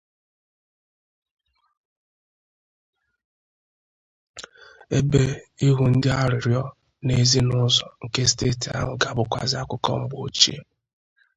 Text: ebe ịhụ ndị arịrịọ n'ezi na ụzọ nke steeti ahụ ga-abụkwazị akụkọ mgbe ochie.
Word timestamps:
ebe 4.97 5.23
ịhụ 5.67 5.83
ndị 5.93 6.09
arịrịọ 6.21 6.63
n'ezi 7.05 7.39
na 7.47 7.55
ụzọ 7.65 7.85
nke 8.03 8.21
steeti 8.31 8.67
ahụ 8.79 8.91
ga-abụkwazị 9.01 9.55
akụkọ 9.61 9.91
mgbe 10.01 10.15
ochie. 10.25 10.57